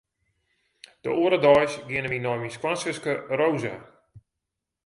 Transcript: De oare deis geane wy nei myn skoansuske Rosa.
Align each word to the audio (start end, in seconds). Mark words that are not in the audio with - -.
De 1.03 1.09
oare 1.21 1.39
deis 1.45 1.73
geane 1.87 2.09
wy 2.11 2.19
nei 2.21 2.39
myn 2.39 2.55
skoansuske 2.55 3.13
Rosa. 3.39 3.75